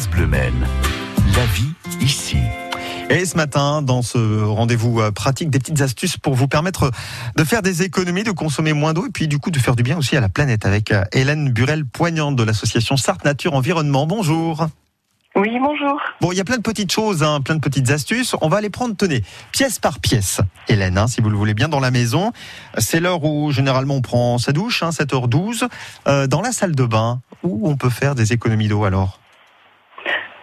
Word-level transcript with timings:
France 0.00 0.10
Bleu 0.12 0.26
Maine. 0.26 0.66
La 1.36 1.44
vie 1.44 1.74
ici. 2.00 2.38
Et 3.10 3.26
ce 3.26 3.36
matin, 3.36 3.82
dans 3.82 4.00
ce 4.00 4.42
rendez-vous 4.44 4.98
euh, 4.98 5.10
pratique, 5.10 5.50
des 5.50 5.58
petites 5.58 5.82
astuces 5.82 6.16
pour 6.16 6.34
vous 6.34 6.48
permettre 6.48 6.90
de 7.36 7.44
faire 7.44 7.60
des 7.60 7.82
économies, 7.82 8.22
de 8.22 8.30
consommer 8.30 8.72
moins 8.72 8.94
d'eau 8.94 9.06
et 9.06 9.10
puis 9.10 9.28
du 9.28 9.38
coup 9.38 9.50
de 9.50 9.58
faire 9.58 9.76
du 9.76 9.82
bien 9.82 9.98
aussi 9.98 10.16
à 10.16 10.20
la 10.20 10.30
planète 10.30 10.64
avec 10.64 10.90
euh, 10.90 11.04
Hélène 11.12 11.50
Burel-Poignante 11.50 12.34
de 12.34 12.42
l'association 12.42 12.96
Sartre 12.96 13.26
Nature 13.26 13.52
Environnement. 13.52 14.06
Bonjour. 14.06 14.68
Oui, 15.36 15.50
bonjour. 15.60 16.00
Bon, 16.22 16.32
il 16.32 16.38
y 16.38 16.40
a 16.40 16.44
plein 16.44 16.56
de 16.56 16.62
petites 16.62 16.90
choses, 16.90 17.22
hein, 17.22 17.42
plein 17.42 17.56
de 17.56 17.60
petites 17.60 17.90
astuces. 17.90 18.34
On 18.40 18.48
va 18.48 18.62
les 18.62 18.70
prendre, 18.70 18.96
tenez, 18.96 19.22
pièce 19.52 19.78
par 19.78 20.00
pièce. 20.00 20.40
Hélène, 20.68 20.96
hein, 20.96 21.08
si 21.08 21.20
vous 21.20 21.28
le 21.28 21.36
voulez 21.36 21.54
bien, 21.54 21.68
dans 21.68 21.78
la 21.78 21.90
maison. 21.90 22.32
C'est 22.78 23.00
l'heure 23.00 23.22
où 23.22 23.52
généralement 23.52 23.96
on 23.96 24.02
prend 24.02 24.38
sa 24.38 24.52
douche, 24.52 24.82
hein, 24.82 24.90
7h12. 24.90 25.68
Euh, 26.08 26.26
dans 26.26 26.40
la 26.40 26.52
salle 26.52 26.74
de 26.74 26.84
bain, 26.84 27.20
où 27.42 27.68
on 27.68 27.76
peut 27.76 27.90
faire 27.90 28.14
des 28.14 28.32
économies 28.32 28.68
d'eau 28.68 28.84
alors? 28.84 29.19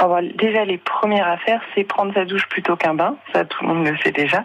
Alors, 0.00 0.20
déjà, 0.36 0.64
les 0.64 0.78
premières 0.78 1.28
à 1.28 1.36
faire, 1.36 1.60
c'est 1.74 1.84
prendre 1.84 2.12
sa 2.14 2.24
douche 2.24 2.46
plutôt 2.48 2.74
qu'un 2.76 2.94
bain. 2.94 3.16
Ça, 3.34 3.44
tout 3.44 3.62
le 3.64 3.68
monde 3.74 3.86
le 3.86 3.96
sait 3.98 4.12
déjà. 4.12 4.44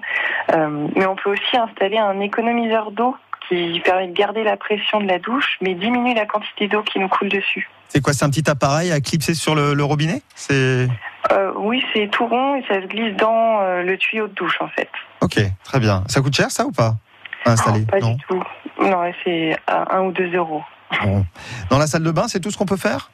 Euh, 0.53 0.87
mais 0.95 1.05
on 1.05 1.15
peut 1.15 1.31
aussi 1.31 1.57
installer 1.57 1.97
un 1.97 2.19
économiseur 2.19 2.91
d'eau 2.91 3.15
qui 3.47 3.79
permet 3.85 4.07
de 4.07 4.13
garder 4.13 4.43
la 4.43 4.57
pression 4.57 4.99
de 4.99 5.07
la 5.07 5.19
douche, 5.19 5.57
mais 5.61 5.75
diminue 5.75 6.13
la 6.13 6.25
quantité 6.25 6.67
d'eau 6.67 6.81
qui 6.81 6.99
nous 6.99 7.07
coule 7.07 7.29
dessus. 7.29 7.69
C'est 7.87 8.01
quoi 8.01 8.11
C'est 8.13 8.25
un 8.25 8.29
petit 8.29 8.49
appareil 8.49 8.91
à 8.91 8.99
clipser 8.99 9.33
sur 9.35 9.55
le, 9.55 9.73
le 9.73 9.83
robinet? 9.83 10.21
C'est 10.35 10.87
Euh, 11.31 11.51
oui, 11.55 11.83
c'est 11.93 12.09
tout 12.11 12.25
rond 12.27 12.55
et 12.55 12.63
ça 12.67 12.81
se 12.81 12.87
glisse 12.87 13.15
dans 13.17 13.61
euh, 13.61 13.83
le 13.83 13.97
tuyau 13.97 14.27
de 14.27 14.33
douche, 14.33 14.57
en 14.59 14.67
fait. 14.67 14.89
Ok, 15.21 15.39
très 15.63 15.79
bien. 15.79 16.03
Ça 16.07 16.21
coûte 16.21 16.35
cher 16.35 16.51
ça 16.51 16.65
ou 16.65 16.71
pas? 16.71 16.95
À 17.45 17.51
installer 17.51 17.79
Non, 17.81 17.85
pas 17.85 17.99
Non? 17.99 18.11
du 18.15 18.23
tout. 18.27 18.43
Non, 18.81 19.11
c'est 19.23 19.55
à 19.67 19.95
1 19.95 20.01
ou 20.01 20.11
2 20.11 20.35
euros. 20.35 20.63
Bon. 21.03 21.25
Dans 21.69 21.77
la 21.77 21.87
salle 21.87 22.03
de 22.03 22.11
bain, 22.11 22.27
c'est 22.27 22.39
tout 22.39 22.51
ce 22.51 22.57
qu'on 22.57 22.65
peut 22.65 22.77
faire? 22.77 23.09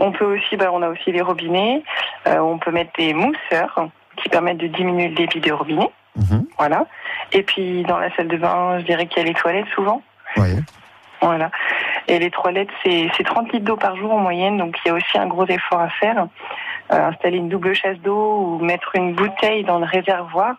On 0.00 0.12
peut 0.12 0.24
aussi, 0.24 0.56
bah, 0.56 0.70
on 0.72 0.82
a 0.82 0.88
aussi 0.88 1.12
les 1.12 1.20
robinets. 1.20 1.82
Euh, 2.26 2.38
on 2.38 2.58
peut 2.58 2.70
mettre 2.70 2.92
des 2.98 3.14
mousseurs 3.14 3.88
qui 4.16 4.28
permettent 4.28 4.58
de 4.58 4.66
diminuer 4.66 5.08
le 5.08 5.14
débit 5.14 5.40
des 5.40 5.50
robinets. 5.50 5.90
Mhm. 6.16 6.46
Voilà. 6.58 6.86
Et 7.32 7.42
puis 7.42 7.82
dans 7.84 7.98
la 7.98 8.14
salle 8.16 8.28
de 8.28 8.36
bain, 8.36 8.78
je 8.80 8.84
dirais 8.84 9.06
qu'il 9.06 9.18
y 9.18 9.26
a 9.26 9.28
les 9.28 9.34
toilettes 9.34 9.68
souvent. 9.74 10.02
Oui. 10.36 10.48
Voilà. 11.20 11.50
Et 12.06 12.18
les 12.18 12.30
toilettes, 12.30 12.70
c'est 12.82 13.10
c'est 13.16 13.24
30 13.24 13.52
litres 13.52 13.64
d'eau 13.64 13.76
par 13.76 13.96
jour 13.96 14.12
en 14.12 14.18
moyenne, 14.18 14.56
donc 14.56 14.76
il 14.84 14.88
y 14.88 14.90
a 14.90 14.94
aussi 14.94 15.18
un 15.18 15.26
gros 15.26 15.46
effort 15.46 15.80
à 15.80 15.88
faire. 15.90 16.28
Euh, 16.90 17.08
installer 17.08 17.36
une 17.36 17.50
double 17.50 17.74
chasse 17.74 17.98
d'eau 17.98 18.38
ou 18.40 18.64
mettre 18.64 18.94
une 18.94 19.14
bouteille 19.14 19.62
dans 19.62 19.78
le 19.78 19.84
réservoir 19.84 20.56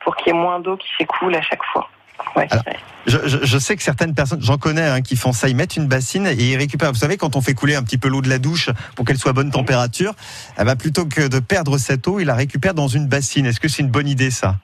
pour 0.00 0.16
qu'il 0.16 0.34
y 0.34 0.36
ait 0.36 0.38
moins 0.38 0.60
d'eau 0.60 0.76
qui 0.76 0.88
s'écoule 0.98 1.34
à 1.34 1.40
chaque 1.40 1.64
fois. 1.64 1.88
Ouais, 2.36 2.46
Alors, 2.50 2.64
ouais. 2.66 2.76
Je, 3.06 3.18
je- 3.26 3.44
je 3.44 3.58
sais 3.58 3.74
que 3.76 3.82
certaines 3.82 4.14
personnes, 4.14 4.40
j'en 4.42 4.58
connais, 4.58 4.86
hein, 4.86 5.00
qui 5.02 5.16
font 5.16 5.32
ça. 5.32 5.48
Ils 5.48 5.56
mettent 5.56 5.76
une 5.76 5.88
bassine 5.88 6.26
et 6.26 6.34
ils 6.34 6.56
récupèrent. 6.56 6.92
Vous 6.92 6.98
savez, 6.98 7.16
quand 7.16 7.34
on 7.36 7.40
fait 7.40 7.54
couler 7.54 7.74
un 7.74 7.82
petit 7.82 7.98
peu 7.98 8.08
l'eau 8.08 8.22
de 8.22 8.28
la 8.28 8.38
douche 8.38 8.70
pour 8.94 9.04
qu'elle 9.04 9.18
soit 9.18 9.30
à 9.30 9.34
bonne 9.34 9.50
température, 9.50 10.14
eh 10.60 10.64
ben, 10.64 10.76
plutôt 10.76 11.06
que 11.06 11.26
de 11.28 11.40
perdre 11.40 11.78
cette 11.78 12.06
eau, 12.06 12.20
ils 12.20 12.24
la 12.26 12.34
récupèrent 12.34 12.74
dans 12.74 12.88
une 12.88 13.08
bassine. 13.08 13.46
Est-ce 13.46 13.58
que 13.60 13.68
c'est 13.68 13.82
une 13.82 13.90
bonne 13.90 14.08
idée 14.08 14.30
ça? 14.30 14.56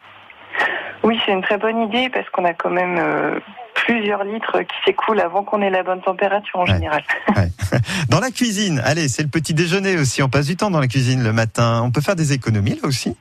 Oui, 1.03 1.19
c'est 1.27 1.33
une 1.33 1.43
très 1.43 1.59
bonne 1.59 1.81
idée 1.83 2.11
parce 2.13 2.29
qu'on 2.31 2.45
a 2.45 2.55
quand 2.55 2.71
même 2.71 2.97
euh, 2.99 3.39
plusieurs 3.75 4.25
litres 4.25 4.61
qui 4.63 4.77
s'écoulent 4.85 5.21
avant 5.21 5.43
qu'on 5.43 5.61
ait 5.63 5.71
la 5.71 5.83
bonne 5.83 6.01
température 6.01 6.59
en 6.61 6.65
Ouais. 6.65 6.73
général. 6.75 7.03
Dans 8.09 8.21
la 8.21 8.31
cuisine, 8.31 8.81
allez, 8.85 9.09
c'est 9.09 9.23
le 9.23 9.29
petit 9.29 9.55
déjeuner 9.55 9.97
aussi. 9.97 10.23
On 10.23 10.29
passe 10.29 10.47
du 10.47 10.57
temps 10.57 10.71
dans 10.71 10.81
la 10.81 10.89
cuisine 10.89 11.23
le 11.23 11.33
matin. 11.33 11.83
On 11.85 11.91
peut 11.91 12.01
faire 12.01 12.17
des 12.17 12.33
économies 12.33 12.79
là 12.83 12.89
aussi? 12.89 13.17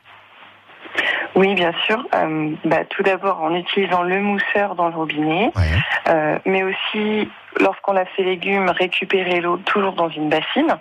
Oui, 1.38 1.54
bien 1.54 1.72
sûr. 1.86 2.04
Euh, 2.16 2.56
bah, 2.66 2.84
tout 2.90 3.04
d'abord 3.04 3.42
en 3.42 3.54
utilisant 3.54 4.02
le 4.02 4.20
mousseur 4.22 4.74
dans 4.76 4.90
le 4.90 4.96
robinet, 4.96 5.52
Ouais. 5.56 5.70
euh, 6.10 6.40
mais 6.46 6.64
aussi 6.64 7.30
lorsqu'on 7.60 7.94
lave 7.94 8.08
ses 8.16 8.24
légumes, 8.24 8.70
récupérer 8.70 9.40
l'eau 9.40 9.58
toujours 9.58 9.94
dans 9.94 10.10
une 10.10 10.30
bassine. 10.30 10.76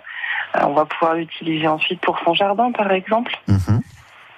Euh, 0.55 0.61
on 0.63 0.73
va 0.73 0.85
pouvoir 0.85 1.13
l'utiliser 1.13 1.67
ensuite 1.67 2.01
pour 2.01 2.17
son 2.25 2.33
jardin, 2.33 2.71
par 2.71 2.91
exemple. 2.91 3.31
Mhm. 3.47 3.81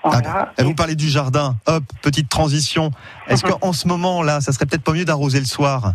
Voilà. 0.03 0.51
Et 0.57 0.63
vous 0.63 0.75
parlez 0.75 0.95
du 0.95 1.07
jardin. 1.07 1.55
Hop, 1.67 1.83
petite 2.01 2.27
transition. 2.29 2.91
Est-ce 3.27 3.45
qu'en 3.61 3.71
ce 3.71 3.87
moment 3.87 4.21
là, 4.21 4.41
ça 4.41 4.51
serait 4.51 4.65
peut-être 4.65 4.83
pas 4.83 4.93
mieux 4.93 5.05
d'arroser 5.05 5.39
le 5.39 5.45
soir? 5.45 5.93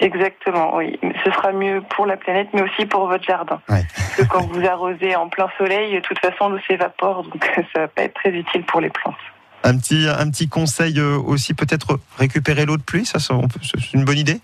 Exactement, 0.00 0.76
oui. 0.76 0.98
Ce 1.24 1.30
sera 1.30 1.52
mieux 1.52 1.82
pour 1.94 2.06
la 2.06 2.16
planète, 2.16 2.48
mais 2.52 2.62
aussi 2.62 2.86
pour 2.86 3.06
votre 3.06 3.24
jardin. 3.24 3.60
Ouais. 3.68 3.84
Parce 3.96 4.16
que 4.16 4.22
quand 4.24 4.46
vous 4.46 4.64
arrosez 4.66 5.16
en 5.16 5.28
plein 5.28 5.48
soleil, 5.58 5.94
de 5.94 6.00
toute 6.00 6.18
façon, 6.18 6.48
l'eau 6.48 6.58
s'évapore, 6.66 7.24
donc 7.24 7.44
ça 7.74 7.80
va 7.80 7.88
pas 7.88 8.02
être 8.02 8.14
très 8.14 8.30
utile 8.30 8.64
pour 8.64 8.80
les 8.80 8.90
plantes. 8.90 9.14
Un 9.64 9.78
petit, 9.78 10.06
un 10.06 10.30
petit 10.30 10.48
conseil 10.48 10.98
euh, 11.00 11.16
aussi, 11.18 11.54
peut-être 11.54 11.98
récupérer 12.18 12.66
l'eau 12.66 12.76
de 12.76 12.82
pluie. 12.82 13.04
Ça, 13.04 13.18
c'est 13.18 13.32
une 13.94 14.04
bonne 14.04 14.18
idée? 14.18 14.40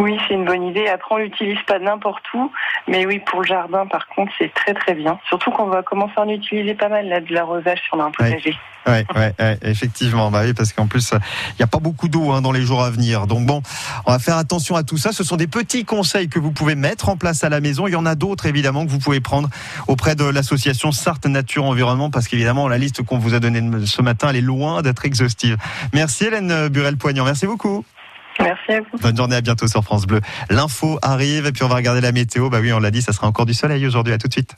Oui, 0.00 0.18
c'est 0.26 0.34
une 0.34 0.46
bonne 0.46 0.62
idée. 0.62 0.88
Après, 0.88 1.14
on 1.14 1.18
l'utilise 1.18 1.60
pas 1.66 1.78
n'importe 1.78 2.24
où, 2.32 2.50
mais 2.88 3.04
oui, 3.04 3.18
pour 3.18 3.42
le 3.42 3.46
jardin, 3.46 3.86
par 3.86 4.06
contre, 4.08 4.32
c'est 4.38 4.52
très 4.54 4.72
très 4.72 4.94
bien. 4.94 5.18
Surtout 5.28 5.50
qu'on 5.50 5.66
va 5.66 5.82
commencer 5.82 6.14
à 6.16 6.22
en 6.22 6.28
utiliser 6.28 6.74
pas 6.74 6.88
mal 6.88 7.06
là 7.06 7.20
de 7.20 7.32
l'arrosage 7.34 7.80
a 7.92 7.96
un 7.96 8.10
potager. 8.10 8.56
Ouais, 8.86 9.04
ouais, 9.14 9.34
ouais, 9.38 9.58
effectivement, 9.60 10.30
bah 10.30 10.40
oui, 10.42 10.54
parce 10.54 10.72
qu'en 10.72 10.86
plus, 10.86 11.12
il 11.12 11.56
n'y 11.58 11.64
a 11.64 11.66
pas 11.66 11.80
beaucoup 11.80 12.08
d'eau 12.08 12.30
hein, 12.32 12.40
dans 12.40 12.50
les 12.50 12.62
jours 12.62 12.82
à 12.82 12.90
venir. 12.90 13.26
Donc 13.26 13.44
bon, 13.44 13.60
on 14.06 14.12
va 14.12 14.18
faire 14.18 14.38
attention 14.38 14.74
à 14.74 14.84
tout 14.84 14.96
ça. 14.96 15.12
Ce 15.12 15.22
sont 15.22 15.36
des 15.36 15.46
petits 15.46 15.84
conseils 15.84 16.30
que 16.30 16.38
vous 16.38 16.50
pouvez 16.50 16.76
mettre 16.76 17.10
en 17.10 17.18
place 17.18 17.44
à 17.44 17.50
la 17.50 17.60
maison. 17.60 17.86
Il 17.86 17.92
y 17.92 17.96
en 17.96 18.06
a 18.06 18.14
d'autres 18.14 18.46
évidemment 18.46 18.86
que 18.86 18.90
vous 18.90 18.98
pouvez 18.98 19.20
prendre 19.20 19.50
auprès 19.86 20.14
de 20.14 20.24
l'association 20.24 20.92
Sarthe 20.92 21.26
Nature 21.26 21.64
Environnement, 21.64 22.08
parce 22.10 22.26
qu'évidemment 22.26 22.68
la 22.68 22.78
liste 22.78 23.02
qu'on 23.02 23.18
vous 23.18 23.34
a 23.34 23.38
donnée 23.40 23.62
ce 23.84 24.00
matin, 24.00 24.28
elle 24.30 24.36
est 24.36 24.40
loin 24.40 24.80
d'être 24.80 25.04
exhaustive. 25.04 25.58
Merci 25.92 26.24
Hélène 26.24 26.68
Burel-Poignant, 26.68 27.26
merci 27.26 27.46
beaucoup. 27.46 27.84
Merci 28.40 28.72
à 28.72 28.80
vous. 28.80 28.98
Bonne 29.00 29.16
journée, 29.16 29.36
à 29.36 29.40
bientôt 29.40 29.68
sur 29.68 29.82
France 29.82 30.06
Bleu. 30.06 30.20
L'info 30.48 30.98
arrive 31.02 31.46
et 31.46 31.52
puis 31.52 31.62
on 31.62 31.68
va 31.68 31.76
regarder 31.76 32.00
la 32.00 32.12
météo. 32.12 32.48
Bah 32.48 32.58
oui, 32.60 32.72
on 32.72 32.80
l'a 32.80 32.90
dit, 32.90 33.02
ça 33.02 33.12
sera 33.12 33.26
encore 33.26 33.46
du 33.46 33.54
soleil 33.54 33.86
aujourd'hui. 33.86 34.12
À 34.12 34.18
tout 34.18 34.28
de 34.28 34.32
suite. 34.32 34.56